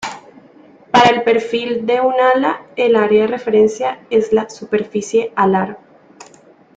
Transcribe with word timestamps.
Para 0.89 1.11
el 1.11 1.21
perfil 1.23 1.85
de 1.85 2.01
un 2.01 2.15
ala, 2.19 2.65
el 2.75 2.95
área 2.95 3.21
de 3.21 3.27
referencia 3.27 3.99
es 4.09 4.33
la 4.33 4.49
superficie 4.49 5.31
alar. 5.35 5.77